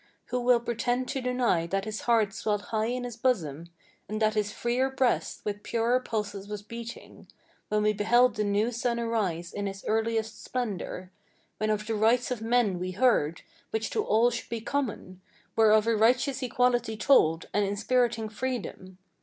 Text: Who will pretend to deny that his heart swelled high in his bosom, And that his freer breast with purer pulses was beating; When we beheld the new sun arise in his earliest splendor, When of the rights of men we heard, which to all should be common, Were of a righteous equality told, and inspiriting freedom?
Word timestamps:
Who 0.29 0.39
will 0.41 0.59
pretend 0.59 1.07
to 1.09 1.21
deny 1.21 1.67
that 1.67 1.85
his 1.85 2.01
heart 2.01 2.33
swelled 2.33 2.63
high 2.73 2.87
in 2.87 3.03
his 3.03 3.15
bosom, 3.15 3.67
And 4.09 4.19
that 4.19 4.33
his 4.33 4.51
freer 4.51 4.89
breast 4.89 5.41
with 5.45 5.61
purer 5.61 5.99
pulses 5.99 6.47
was 6.47 6.63
beating; 6.63 7.27
When 7.69 7.83
we 7.83 7.93
beheld 7.93 8.33
the 8.35 8.43
new 8.43 8.71
sun 8.71 8.99
arise 8.99 9.53
in 9.53 9.67
his 9.67 9.85
earliest 9.87 10.43
splendor, 10.43 11.11
When 11.59 11.69
of 11.69 11.85
the 11.85 11.93
rights 11.93 12.31
of 12.31 12.41
men 12.41 12.79
we 12.79 12.93
heard, 12.93 13.43
which 13.69 13.91
to 13.91 14.03
all 14.03 14.31
should 14.31 14.49
be 14.49 14.59
common, 14.61 15.21
Were 15.55 15.71
of 15.71 15.85
a 15.85 15.95
righteous 15.95 16.41
equality 16.41 16.97
told, 16.97 17.45
and 17.53 17.63
inspiriting 17.63 18.27
freedom? 18.27 18.97